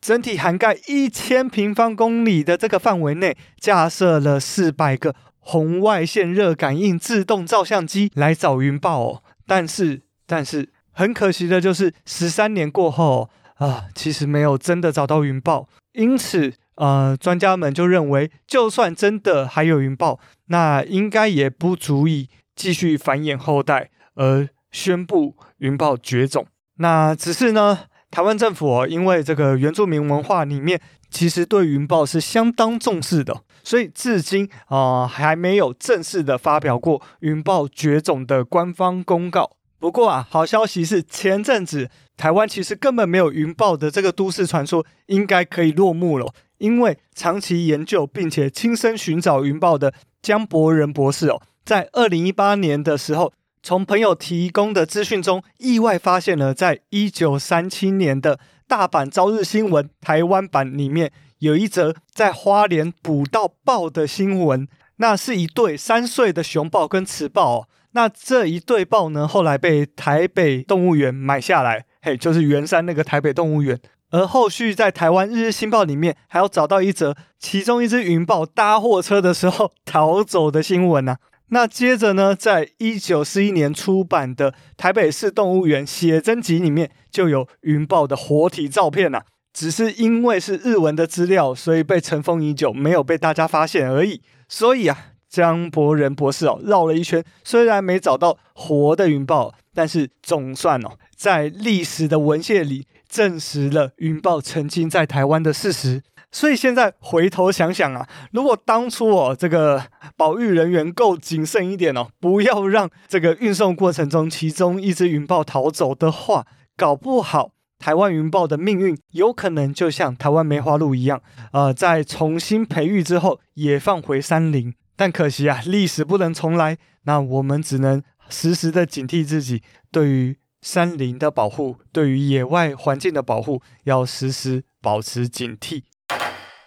[0.00, 9.22] 整体涵盖一千平方公里的这个范围内，架设了四百个红外线热感应自动照相机来找云豹哦。
[9.48, 16.52] 但是，但是很可惜的就是，十三年过后啊，其实没有真的找到云豹，因此。
[16.80, 26.46] 呃，专家们就认为，就算真的还有云豹，那应该也不足以继续繁衍后代，而宣布云豹绝种。
[26.78, 39.50] 那只是呢，台湾政府，因为这个原住民文化里面其实对云豹是相当重视的，所以至今啊、呃、还没有正式的发表过云豹绝种的官方公告。
[39.78, 46.32] 不过啊，好消息是前阵子台湾其实根本没有云豹的这个都市传说，应该可以落幕了。
[46.60, 49.92] 因为长期研究并且亲身寻找云豹的
[50.22, 64.68] 江伯仁博士哦，在二零一八年的时候，从朋友提供的资讯中，意外发现了在一九三七年的大阪朝日新闻台湾版里面，有一则在花莲捕到豹的新闻。
[64.96, 67.68] 那是一对三岁的雄豹跟雌豹哦。
[67.92, 73.78] 那这一对豹呢，后来被台北动物园买下来，嘿，就是圆山那个台北动物园。
[74.10, 81.16] 而后续在台湾《日日新报》里面还要找到一则其中一只云豹搭货车的时候 逃走的新闻呢、
[81.50, 94.22] 那接着呢，在一九四一年出版的《台北市动物园写真集》里面就有云豹的活体照片呐、只是因为是日文的资料，所以被尘封已久，没有被大家发现而已。
[94.48, 102.86] 所以啊，江伯仁博士哦绕了一圈，虽然没找到活的云豹，但是总算哦在历史的文献里。
[103.10, 109.82] 证实了云豹曾经在台湾的事实，所以现在回头想想啊，如果当初哦这个
[110.16, 124.72] 保育人员够谨慎一点哦，不要让这个运送过程中其中一只云豹逃走的话，搞不好台湾云豹的命运有可能就像台湾梅花鹿一样，呃，在重新培育之后也放回山林。
[125.00, 130.36] 但可惜啊，历史不能重来，那我们只能时时的警惕自己，对于。
[130.60, 135.84] 山林的保护，对于野外环境的保护，要时时保持警惕。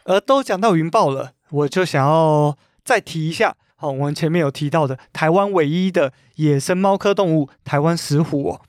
[0.06, 8.62] 而都讲到云豹了，我就想要再提一下，好，我们前面有提到的台湾唯一的野生猫科动物——台湾石虎哦。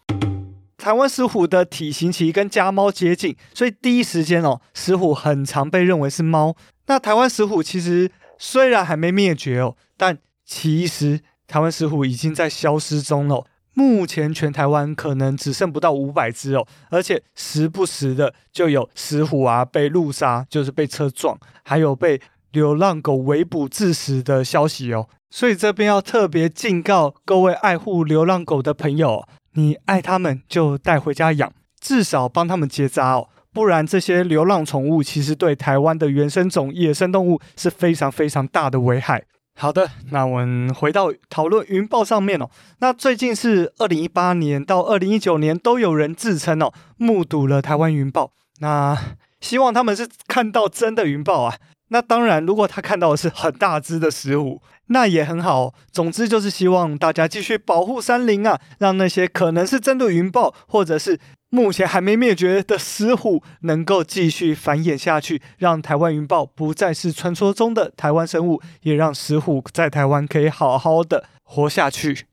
[0.77, 6.55] 台湾石虎的体型其实跟家猫接近，所以第一时间哦，石虎很常被认为是猫。
[6.85, 8.11] 那台湾石虎其实
[8.46, 13.46] 虽然还没灭绝哦，但其实台湾石虎已经在消失中了。
[13.72, 22.20] 目前全台湾可能只剩不到五百只哦，而且时不时的就有石虎啊被路杀，就是被车撞，还有被
[22.52, 25.09] 流浪狗围捕致死的消息哦。
[25.30, 39.24] 所以这边要特别警告各位爱护流浪狗的朋友，你爱它们就带回家养，至少帮他们结扎哦，不然这些流浪宠物其实对台湾的原生种野生动物是非常非常大的危害。
[39.56, 42.50] 好的，那我们回到讨论云豹上面哦。
[42.80, 48.32] 那最近是二零一八年到二零一九年，都有人自称哦，目睹了台湾云豹。
[48.58, 48.98] 那
[49.40, 51.56] 希望他们是看到真的云豹啊。
[51.94, 55.72] 那当然，如果他看到的是很大只的石虎， 那也很好。
[55.92, 61.20] 总之就是希望大家继续保护山林啊，让那些可能是真的云豹，或者是。
[61.50, 72.26] 目前还没灭绝的石虎能够继续繁衍下去，让台湾云豹不再是传说中的台湾生物，也让石虎在台湾可以好好的活下去。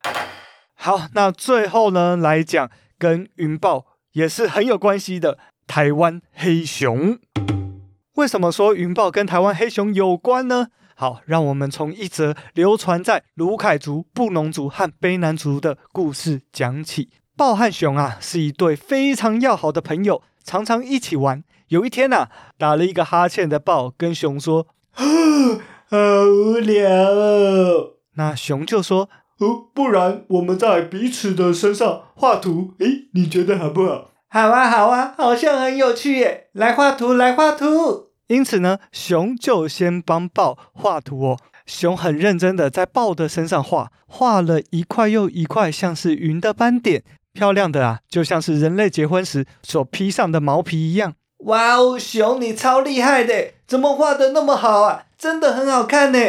[0.73, 7.19] 好，那最后呢，来讲跟云豹也是很有关系的台湾黑熊。
[8.15, 10.67] 为什么说云豹跟台湾黑熊有关呢？
[10.95, 17.09] 好，让我们从一则流传在鲁凯族、布农族和卑南族的故事讲起。
[17.37, 21.43] 豹和熊啊，是一对非常要好的朋友，常常一起玩。
[21.69, 25.97] 有一天呐、打了一个哈欠的豹跟熊说：“好
[26.27, 36.47] 无聊哦。”那熊就说：“哦，不然我们在彼此的身上画图，诶，你觉得好不好？”“好啊，好啊，好像很有趣耶！
[36.53, 41.37] 来画图，来画图。”因此呢，熊就先帮豹画图哦。
[41.65, 47.03] 熊很认真的在豹的身上画，画了一块又一块，像是云的斑点。
[47.33, 51.13] 漂亮的啊，就像是人类结婚时所披上的毛皮一样。
[51.39, 55.07] 哇哦，熊你超厉害的，怎么画的那么好啊？
[55.17, 56.19] 真的很好看呢。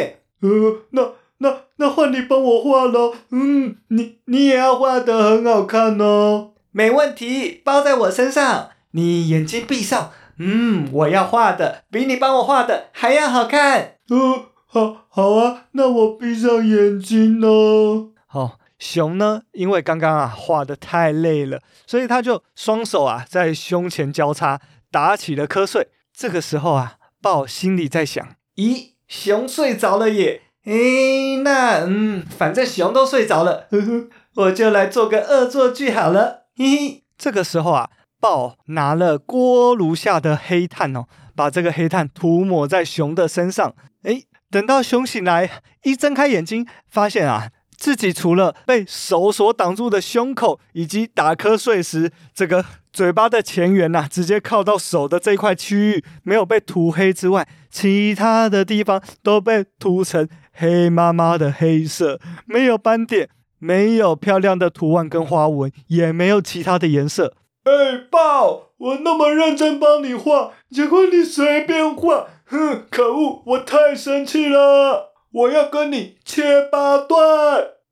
[0.41, 0.49] 呃，
[0.91, 3.13] 那那那换你帮我画喽。
[3.31, 6.49] 嗯，你你也要画的很好看哦。
[6.73, 8.71] 没问题，包在我身上。
[8.91, 10.11] 你眼睛闭上。
[10.37, 13.97] 嗯，我要画的比你帮我画的还要好看。
[14.09, 18.09] 呃，好，好啊，那我闭上眼睛喽。
[18.25, 24.59] 好，熊呢，因为刚刚啊画的太累了，所以他就双手啊在胸前交叉
[24.91, 25.89] 打起了瞌睡。
[26.11, 30.41] 这个时候啊，豹心里在想：咦，熊睡着了耶？
[30.65, 36.42] 诶，那嗯，反正熊都睡着了，呵呵，我就来做个恶作剧好了。
[36.55, 37.89] 嘿嘿，这个时候啊。
[38.19, 41.03] 豹拿了锅炉下的黑炭哦，
[41.35, 43.75] 把这个黑炭涂抹在熊的身上。
[44.03, 52.63] 诶，等到熊醒来，一睁开眼睛，发现啊，自己除了被手所挡住的胸口，以及打瞌睡时这个
[52.93, 63.27] 嘴巴的前缘呐、直接靠到手的这块区域没有被涂黑之外，其他的地方都被涂成黑麻麻的黑色，没有斑点，
[63.63, 67.37] 没有漂亮的图案跟花纹，也没有其他的颜色。
[67.63, 68.71] 哎，豹！
[68.77, 72.83] 我那么认真帮你画，结果你随便画，哼！
[72.91, 77.21] 可恶，我太生气了，我要跟你切八段。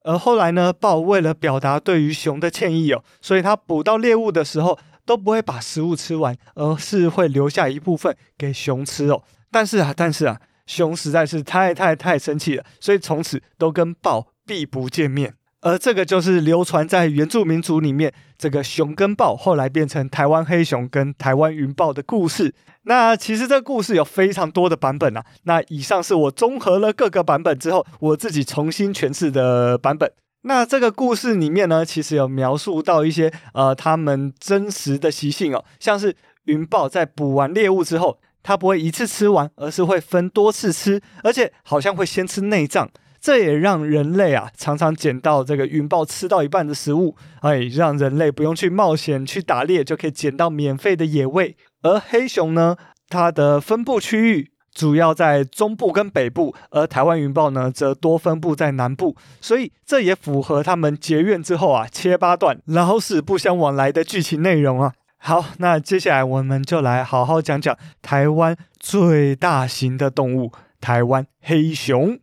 [0.04, 9.24] 而后来呢，豹为了表达对于熊的歉意哦，所以他捕到猎物的时候都不会把食物吃完，而是会留下一部分给熊吃哦。
[9.50, 15.36] 但是啊，但是啊，熊实在是太太太生气了，所以从此都跟豹避不见面。
[15.62, 22.54] 而这个就是流传在原住民族里面，这个熊跟豹后来变成台湾黑熊跟台湾云豹的故事。
[22.84, 25.24] 那其实这个故事有非常多的版本啊。
[25.44, 30.12] 那以上是我综合了各个版本之后，我自己重新诠释的版本。
[30.44, 42.90] 那这个故事里面呢，其实有描述到一些呃他们真实的习性哦，像是云豹在捕完猎物之后，它不会一次吃完，而是会分多次吃，而且好像会先吃内脏。
[43.22, 51.56] 这也让人类啊常常捡到这个云豹吃到一半的食物，哎，让人类不用去冒险去打猎，就可以捡到免费的野味。
[51.84, 52.76] 而黑熊呢，
[53.08, 64.94] 它的分布区域主要在中部跟北部，而台湾云豹呢则多分布在南部，所以这也符合他们结怨之后啊切八段、老死不相往来的剧情内容啊。
[65.18, 72.18] 好，那接下来我们就来好好讲讲台湾最大型的动物——台湾黑熊。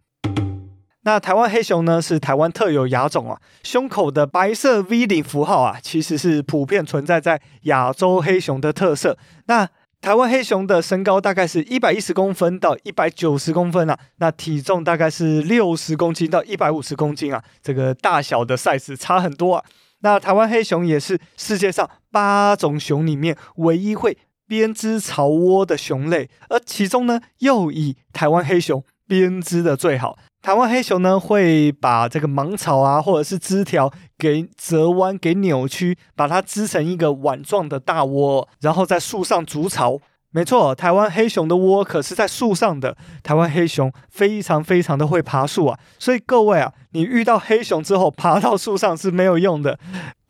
[1.09, 9.16] 那台湾黑熊呢，是台湾特有亚种啊，胸口的白色 V 领符号啊，其实是普遍存在在亚洲黑熊的特色。
[9.47, 9.66] 那
[10.03, 19.64] 台湾黑熊的身高大概是一百一十公分到一百九十公分啊，那体重大概是六十公斤到一百五十公斤啊，这个大小的 size 差很多啊。
[20.01, 30.18] 那台湾黑熊也是世界上八种熊里面唯一会编织巢窝的熊类，而其中呢，又以台湾黑熊编织的最好。
[30.48, 40.00] 台湾黑熊呢，会把这个芒草啊，或者是枝条给折弯、给扭曲，把它织成一个碗状的大窝，然后在树上筑巢。
[40.30, 42.96] 没错，台湾黑熊的窝可是在树上的。
[43.22, 49.78] 台湾黑熊非常非常的会爬树啊，所以各位啊，你遇到黑熊之后爬到树上是没有用的。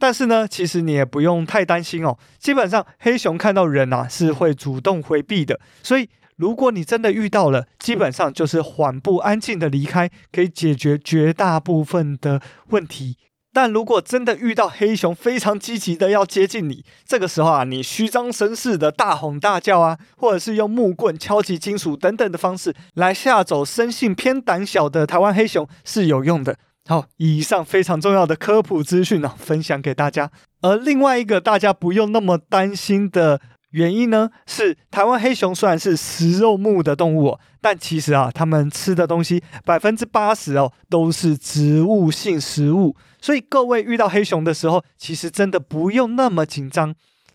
[0.01, 2.19] 但是呢，其实你也不用太担心哦。
[2.41, 6.11] 基本上黑熊看到人啊，是会主动回避的，所以。
[6.39, 13.17] 如果你真的遇到了，基本上就是缓步安静的离开，可以解决绝大部分的问题。
[13.53, 26.57] 但如果真的遇到黑熊非常积极的要接近你，这个时候啊，你虚张声势的大吼大叫啊，或者是用木棍敲击金属等等的方式来吓走生性偏胆小的台湾黑熊是有用的。
[26.89, 30.31] 好，以上非常重要的科普资讯呢，分享给大家。
[30.61, 33.41] 而另外一个大家不用那么担心的。
[33.71, 46.95] 原因呢，是台湾黑熊虽然是食肉目的动物哦，但其实啊，它们吃的东西百分之八十哦都是植物性食物，所以各位遇到黑熊的时候，其实真的不用那么紧张。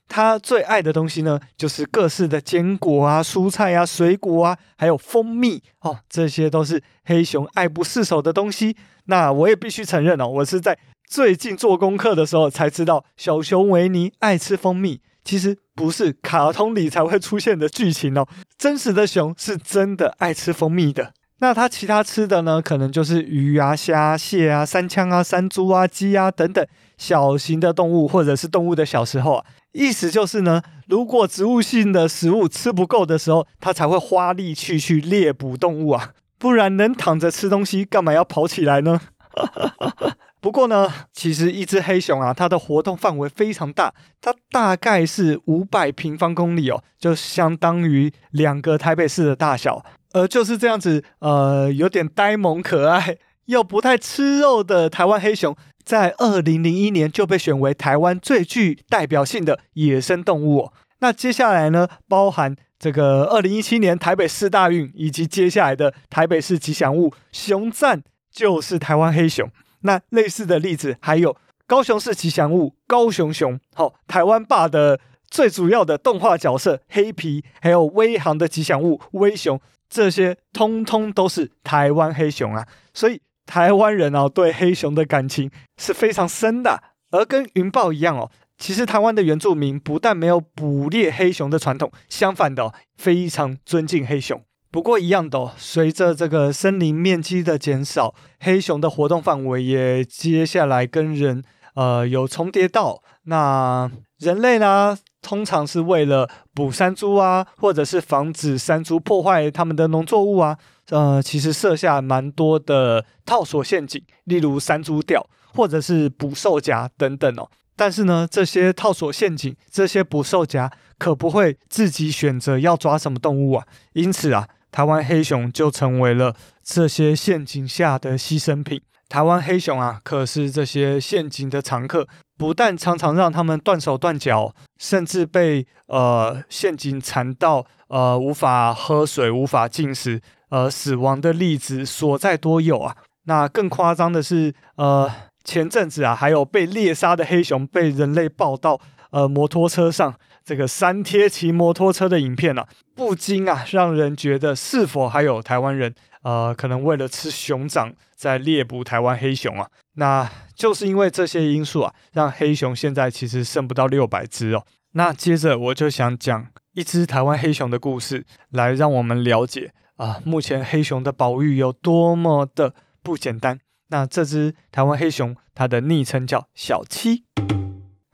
[0.10, 8.76] 它最爱的东西呢，就是各式的坚果啊、蔬菜啊、水果啊，还有蜂蜜哦，这些都是黑熊爱不释手的东西。
[9.06, 15.00] 那我也必须承认哦，我是在最近做功课的时候才知道，小熊维尼爱吃蜂蜜。
[15.24, 21.14] 其实不是卡通里才会出现的剧情哦，真实的熊是真的爱吃蜂蜜的。
[21.40, 26.66] 那它其他吃的呢，可能就是鱼啊、虾、蟹啊、山羌啊、山猪啊、鸡啊等等
[26.98, 29.46] 小型的动物，或者是动物的小时候啊。
[29.74, 39.02] 意思就是呢，如果植物性的食物吃不够的时候，它才会花力气去猎捕动物啊，不然能躺着吃东西，干嘛要跑起来呢？
[40.44, 49.82] 不过呢，其实一只黑熊啊，它的活动范围非常大，它大概是五百平方公里哦，就相当于两个台北市的大小。
[50.12, 53.16] 而就是这样子，呃，有点呆萌可爱
[53.46, 60.74] 又不太吃肉的台湾黑熊，在二零零一年就被选为台湾最具代表性的野生动物哦。
[61.00, 69.50] 那接下来呢，包含这个二零一七年台北市大运，以及接下来的台北市吉祥物熊赞，就是台湾黑熊。
[69.84, 79.60] 那类似的例子还有高雄市吉祥物高雄熊，好、哦，台湾霸的最主要的动画角色黑皮，还有威航的吉祥物威熊，
[79.90, 82.68] 这些通通都是台湾黑熊啊。
[82.94, 86.84] 所以台湾人哦，对黑熊的感情是非常深的。
[87.12, 94.44] 而跟云豹一样哦，其实台湾的原住民不但没有捕猎黑熊的传统，相反的、哦，非常尊敬黑熊。
[94.74, 101.44] 不过一样的哦，随着这个森林面积的减少，黑熊的活动范围也接下来跟人
[101.76, 103.04] 呃有重叠到。
[103.26, 110.58] 那人类呢，通常是为了捕山猪啊，或者是防止山猪破坏他们的农作物啊，
[110.90, 117.48] 呃，其实设下蛮多的套索陷阱，例如山猪吊，或者是捕兽夹等等哦。
[117.76, 124.48] 但是呢，这些套索陷阱，这些捕兽夹可不会自己选择要抓什么动物啊，因此啊。
[124.74, 128.82] 台湾黑熊就成为了这些陷阱下的牺牲品。
[129.08, 132.08] 台湾黑熊啊，可是这些陷阱的常客，
[132.40, 140.20] 不但常常让他们断手断脚，甚至被呃陷阱缠到呃无法喝水、无法进食，
[140.50, 142.98] 呃死亡的例子所在多有啊。
[143.26, 145.08] 那更夸张的是，呃
[145.44, 150.16] 前阵子啊，还有被猎杀的黑熊被人类抱到呃摩托车上。
[150.46, 159.68] 这个三贴骑摩托车的影片啊，不禁啊让人觉得是否还有台湾人呃可能为了吃熊掌在猎捕台湾黑熊啊？
[159.96, 164.66] 那就是因为这些因素啊，让黑熊现在其实剩不到六百只哦。
[164.94, 173.60] 那接着我就想讲一只台湾黑熊的故事，来让我们了解啊目前黑熊的保育有多么的不简单。
[173.90, 177.24] 那这只台湾黑熊，它的昵称叫小七。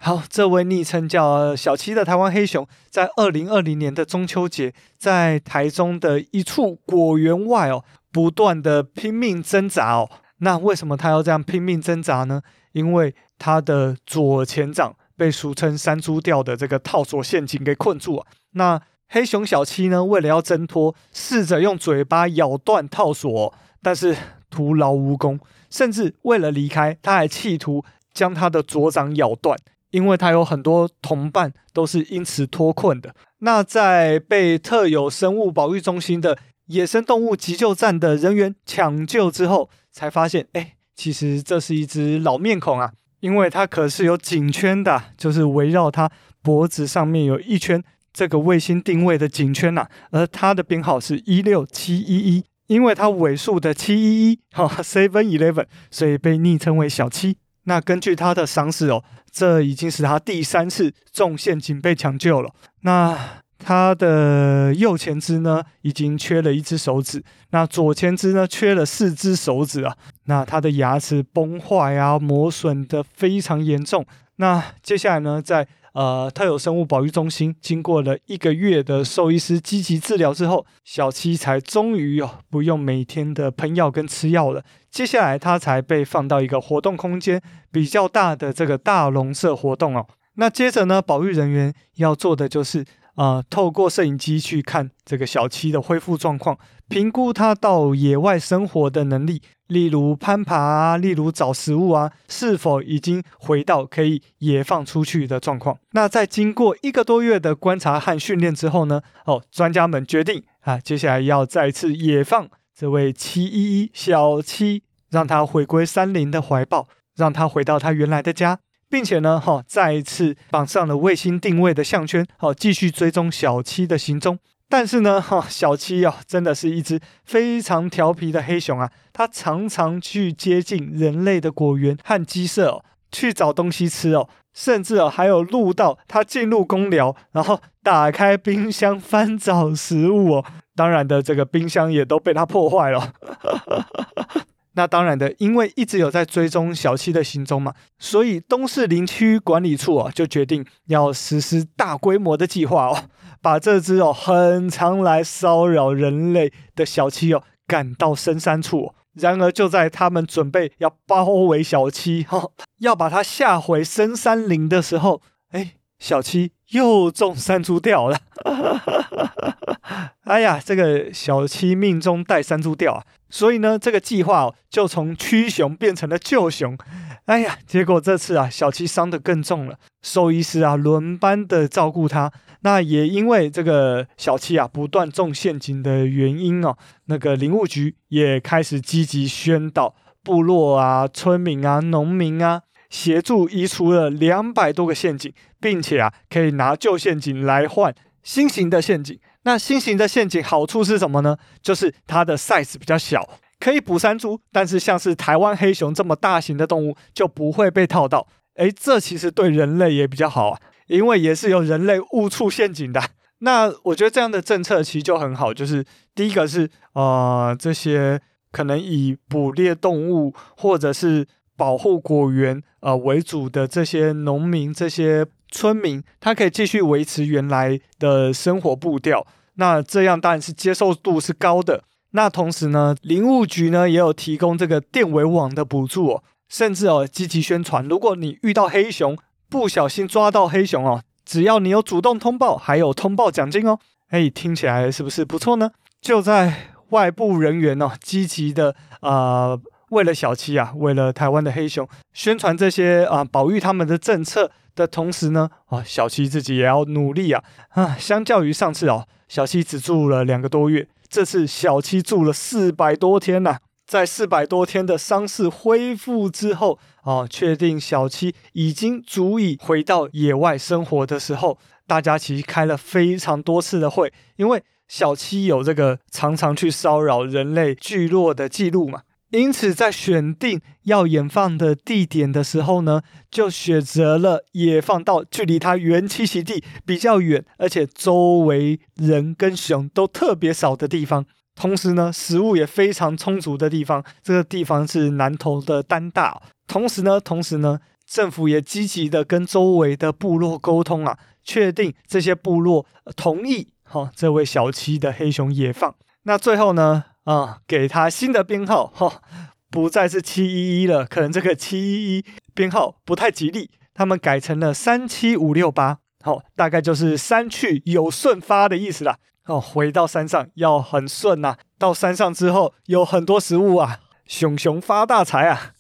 [0.02, 10.10] 好，这位昵称叫小七的台湾黑熊，在二零二零年的中秋节，在台中的一处果园外哦，不断的拼命挣扎哦。
[10.38, 12.42] 那为什么他要这样拼命挣扎呢？
[12.72, 18.28] 因为他的左前掌被俗称山猪吊的这个套索陷阱给困住啊。
[18.52, 24.16] 那黑熊小七呢，为了要挣脱，试着用嘴巴咬断套索，但是
[24.50, 25.38] 徒劳无功，
[25.70, 27.84] 甚至为了离开，他还企图
[28.14, 29.60] 将他的左掌咬断。
[29.92, 33.16] 因为他有很多同伴都是因此脱困的。
[33.40, 36.38] 那在被特有生物保育中心的
[36.68, 46.12] 野生动物急救站的人员抢救之后，才发现，哎，其实这是一只老面孔啊，因为它可是有颈圈的，就是围绕它
[46.42, 47.84] 脖子上面有一圈
[48.14, 57.38] 这个卫星定位的颈圈呐、而它的编号是一六七一一，因为它尾数的七一一，哈，seven eleven，所以被昵称为小七。
[57.70, 62.50] 那根据他的伤势哦，这已经是他第三次中陷阱被抢救了。
[62.82, 63.16] 那
[63.60, 67.20] 他的右前肢呢，已经缺了一只手指；
[67.52, 69.96] 那左前肢呢，缺了四只手指啊。
[70.26, 74.04] 那他的牙齿崩坏啊，磨损的非常严重。
[74.38, 84.64] 那接下来呢，在呃，特有生物保育中心经过了一个月的兽医师积极治疗之后，小七才终于哦不用每天的喷药跟吃药了。
[84.90, 90.08] 接下来他才被放到一个活动空间比较大的这个大笼舍活动哦。
[90.36, 92.86] 那接着呢，保育人员要做的就是。
[93.16, 105.78] 啊、透过摄影机去看这个小七的恢复状况，评估它到野外生活的能力，例如攀爬啊，例如找食物啊，是否已经回到可以野放出去的状况。
[105.94, 118.60] 那在经过一个多月的观察和训练之后呢，哦，专家们决定啊，接下来要再次野放这位七一一小七，让它回归山林的怀抱，让它回到它原来的家。
[118.92, 124.40] 并且呢，哈，再一次绑上了卫星定位的项圈，好，继续追踪小七的行踪。
[124.70, 140.46] 但是呢， 哈，小七啊，真的是一只非常调皮的黑熊啊，它常常去接近人类的果园和鸡舍哦，去找东西吃哦，甚至哦，还有录到它进入公寮，然后打开冰箱翻找食物哦。
[140.76, 143.12] 当然的，这个冰箱也都被它破坏了。
[144.74, 153.04] 那当然的，因为一直有在追踪小七的行踪嘛，所以东势林区管理处啊就决定要实施大规模的计划哦，
[153.42, 158.94] 把这只哦很常来骚扰人类的小七哦赶到深山处。
[159.14, 165.22] 然而，就在他们准备要包围小七， 哈，要把他吓回深山林的时候，
[165.52, 168.18] 哎，小七又中山猪吊了。
[170.26, 176.78] 哎呀，这个小七命中带三猪吊啊，所以呢，这个计划，就从驱熊变成了救熊。
[177.26, 182.32] 哎呀，结果这次啊，小七伤得更重了，兽医师啊轮班的照顾他。
[182.62, 199.20] 那也因为这个小七啊不断中陷阱的原因哦，那个林务局也开始积极宣导，部落啊、村民啊、农民啊，协助移除了两百多个陷阱，并且啊可以拿旧陷阱来换新型的陷阱。
[199.44, 201.38] 那新型的陷阱好处是什么呢？
[201.62, 203.28] 就是它的 size 比较小，
[203.60, 208.28] 可以捕山猪，但是像是台湾黑熊这么大型的动物就不会被套到。
[208.56, 210.60] 诶，这其实对人类也比较好啊。
[210.88, 213.00] 因为也是由人类误触陷阱的，
[213.42, 215.54] 那我觉得这样的政策其实就很好。
[215.54, 218.20] 就是第一个是呃，这些
[218.52, 229.26] 可能以捕猎动物或者是保护果园呃为主的这些农民、这些村民，他可以继续维持原来的生活步调。
[229.56, 231.84] 那这样当然是接受度是高的。
[232.12, 239.18] 那同时呢，林务局呢也有提供这个电围网的补助哦，甚至哦积极宣传，如果你遇到黑熊。
[239.52, 243.80] 不小心抓到黑熊哦，只要你有主动通报，还有通报奖金哦。
[244.10, 245.72] 哎，听起来是不是不错呢？
[246.00, 257.98] 就在外部人员哦积极的啊、呃，为了小七啊，为了台湾的黑熊宣传这些啊、保育他们的政策的同时呢，啊小七自己也要努力啊啊！
[258.00, 263.60] 相较于上次哦，小七只住了两个多月，这次小七住了四百多天呐、啊。
[263.86, 271.58] 在四百多天的伤势恢复之后，啊，确定小七已经足以回到野外生活的时候，
[271.88, 279.02] 大家其实开了非常多次的会，因为小七有这个常常去骚扰人类聚落的记录嘛，
[279.32, 291.26] 因此在选定要野放的地点的时候呢，就选择了野放到距离它原栖息地比较远，而且周围人跟熊都特别少的地方。
[291.54, 296.42] 同时呢，食物也非常充足的地方，这个地方是南投的丹大。
[296.66, 305.94] 同时呢，同时呢，政府也积极的跟周围的部落沟通啊，确定这些部落同意哈、哦，这位小七的黑熊野放。
[306.24, 309.22] 那最后呢，啊，给他新的编号哈、
[309.70, 312.26] 不再是七一一了，可能这个七一一
[312.56, 319.18] 编号不太吉利，他们改成了三七五六八，好，大概就是三去有顺发的意思啦。
[319.46, 321.58] 哦，回到山上要很顺呐、啊。
[321.78, 325.74] 到山上之后有很多食物啊，熊熊发大财啊！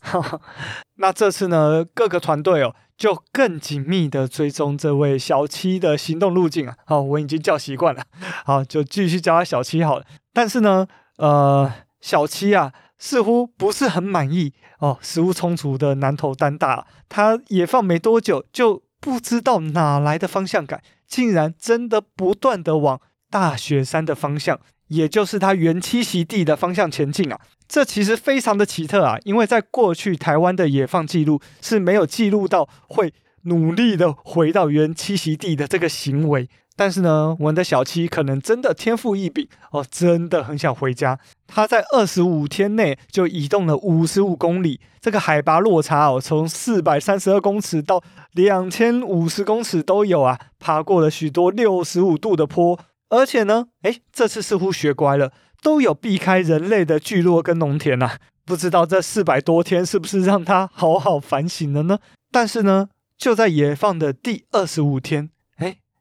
[0.97, 6.75] 那这次呢，各个团队哦就更紧密的追踪这位小七的行动路径啊。
[6.85, 8.03] 好，我已经叫习惯了，
[8.45, 10.05] 好，就继续叫他小七好了。
[10.31, 10.87] 但是呢，
[11.19, 22.99] 呃，小七啊似乎不是很满意哦，食物充足的南投单大，他野放没多久就不知道哪来的方向感，竟然真的不断的往。
[23.31, 33.13] 大雪山的方向，也就是它原栖息地的方向前进啊，这其实非常的奇特啊，因为在过去台湾的野放记录是没有记录到会
[33.43, 36.49] 努力的回到原栖息地的这个行为。
[36.79, 41.19] 但是呢，我们的小七可能真的天赋异禀哦，真的很想回家。
[41.45, 48.01] 他在二十五天内就移动了五十五公里，这个海拔落差哦，从四百三十二公尺到
[48.31, 52.79] 两千五十公尺都有啊，爬过了许多六十五度的坡。
[53.09, 58.17] 而且呢，诶，这次似乎学乖了，都有避开人类的聚落跟农田呐、啊。
[58.45, 61.99] 不知道这四百多天是不是让他好好反省了呢？
[62.31, 65.29] 但是呢，就在野放的第二十五天，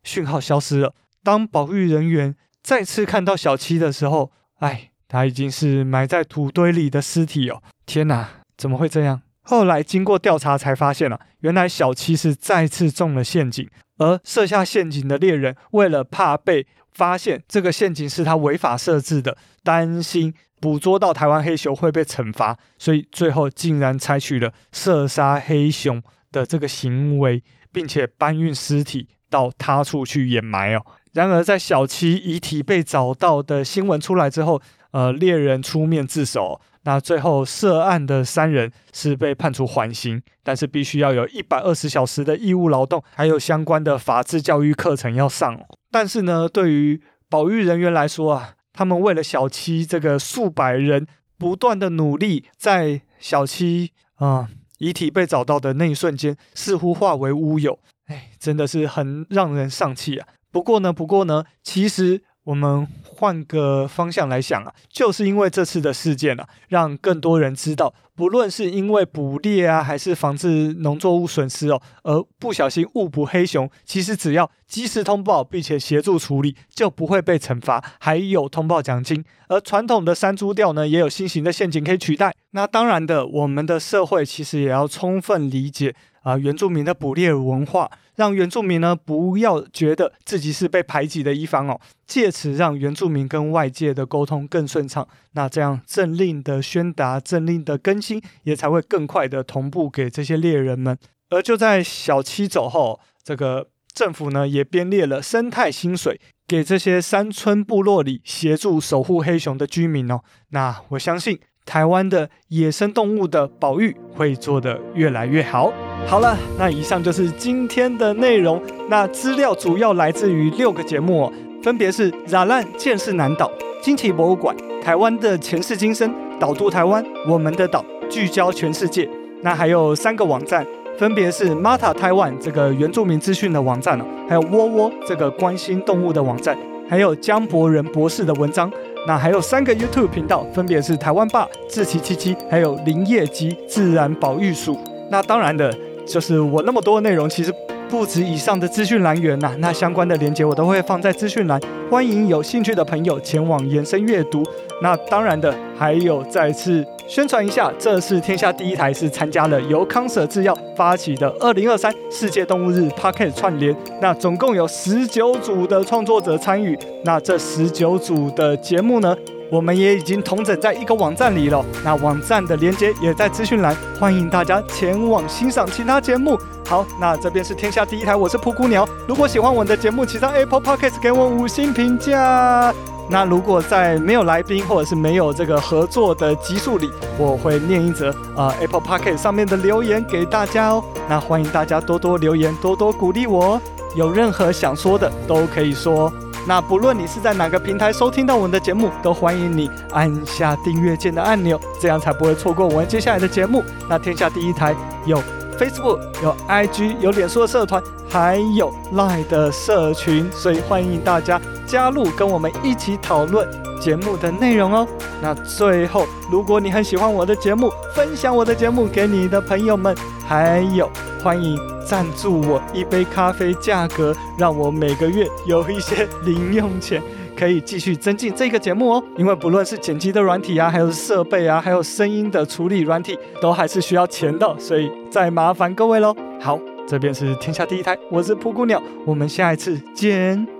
[0.02, 0.94] 讯号消失了。
[1.22, 7.62] 当保育人员再次看到小七的时候，哎，他已经是埋在土堆里的尸体哦！
[7.86, 9.22] 天哪，怎么会这样？
[9.42, 27.42] 后来经过调查才发现、啊，原来小七是再次中了陷阱，而设下陷阱的猎人为了怕被发现这个陷阱是他违法设置的，担心捕捉到台湾黑熊会被惩罚，所以最后竟然采取了射杀黑熊的这个行为，
[27.72, 30.84] 并且搬运尸体到他处去掩埋哦。
[31.12, 34.60] 然而，在小七遗体被找到的新闻出来之后，
[34.90, 45.58] 呃，猎人出面自首，那最后涉案的三人是被判处缓刑，但是必须要有一百二十小时的义务劳动，还有相关的法制教育课程要上。
[45.90, 51.06] 但是呢，对于保育人员来说啊，他们为了小七这个数百人
[51.36, 54.48] 不断的努力，在小七啊
[54.78, 57.78] 遗体被找到的那一瞬间，似乎化为乌有，
[58.08, 60.26] 哎，真的是很让人丧气啊。
[60.50, 79.22] 不过呢，不过呢，其实我们换个方向来想啊，就是因为这次的事件啊，让更多人知道，不论是因为捕猎啊，还是防治农作物损失哦，而不小心误捕黑熊，其实只要及时通报并且协助处理，就不会被惩罚，还有通报奖金。
[79.48, 82.34] 而传统的山猪钓呢，也有新型的陷阱可以取代。
[82.52, 85.94] 那当然的，我们的社会其实也要充分理解
[86.28, 87.90] 啊、原住民的捕猎文化。
[88.16, 95.06] 让原住民呢不要觉得自己是被排挤的一方哦，借此让原住民跟外界的沟通更顺畅。
[95.34, 100.98] 那这样政令的宣达、政令的更新也才会更快的同步给这些猎人们。
[101.30, 110.20] 而就在小七走后，这个政府呢也编列了生态薪水给这些山村部落里协助守护黑熊的居民哦。
[110.48, 111.38] 那我相信
[111.68, 115.70] 台湾的野生动物的保育会做得越来越好。
[116.06, 118.58] 好了，那以上就是今天的内容。
[118.88, 123.46] 那资料主要来自于六个节目哦，分别是《纳兰见识南岛》、
[123.84, 126.10] 惊奇博物馆、台湾的前世今生、
[126.40, 129.06] 岛读台湾、我们的岛、聚焦全世界。
[129.42, 130.66] 那还有三个网站，
[130.96, 136.56] 分别是 Mata Taiwan 这个原住民资讯的网站哦，还有窝窝这个关心动物的网站，
[136.88, 138.72] 还有江博仁博士的文章。
[139.08, 144.78] 那还有三个 YouTube 频道，分别是台湾霸、志奇七七，还有林业及自然保育署。
[145.10, 145.74] 那当然的。
[146.10, 147.54] 就是我那么多内容，其实
[147.88, 149.54] 不止以上的资讯来源呐。
[149.58, 151.60] 那相关的链接我都会放在资讯栏，
[151.90, 154.42] 欢迎有兴趣的朋友前往延伸阅读。
[154.82, 163.74] 那当然的，还有再次宣传一下，这次天下第一台是参加了由康舍制药发起的二零二三世界动物日 Podcast 串联。
[164.00, 166.78] 那总共有十九组的创作者参与。
[167.04, 169.16] 那这十九组的节目呢，
[169.50, 176.38] 我们也已经统整在一个网站里了，那网站的连接也在资讯栏，欢迎大家前往欣赏其他节目。
[176.68, 178.86] 好，那这边是天下第一台，我是噗咕鸟。
[179.06, 182.74] 如果喜欢我的节目，请上 Apple Podcast 给我五星评价。
[183.08, 190.84] 那如果在没有来宾或者是没有这个合作的集数里，我会念一则啊、呃、Apple Podcast 上面的留言给大家哦。
[191.08, 193.58] 那欢迎大家多多留言，多多鼓励我，
[193.94, 196.12] 有任何想说的都可以说。
[196.46, 203.64] 那不论你是在哪个平台收听到我们的节目，都欢迎你按下订阅键的按钮，这样才不会错过我们接下来的节目。
[203.88, 205.22] 那天下第一台有
[205.58, 213.48] Facebook、有 IG、有脸书的社团，还有 Line 的社群，所以欢迎大家加入，跟我们一起讨论
[213.80, 214.86] 节目的内容哦。
[215.20, 219.96] 那最后，如果你很喜欢我的节目，分享我的节目给你的朋友们，
[220.26, 220.88] 还有
[221.22, 221.58] 欢迎。
[221.88, 227.02] 赞助我一杯咖啡，价格让我每个月有一些 零用钱，
[227.38, 229.04] 可以继续增进这个节目哦。
[229.16, 236.14] 因为不论是剪辑的软体啊，还有设备啊，还有声音的处理软体，都还是需要钱的，所以再麻烦各位喽。
[236.40, 240.57] 好，这边是天下第一台，我是蒲谷鸟，我们下一次见。